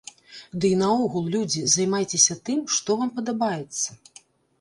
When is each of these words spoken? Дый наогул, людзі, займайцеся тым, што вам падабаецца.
Дый 0.63 0.71
наогул, 0.81 1.27
людзі, 1.35 1.61
займайцеся 1.73 2.37
тым, 2.49 2.63
што 2.77 2.97
вам 3.03 3.13
падабаецца. 3.19 3.89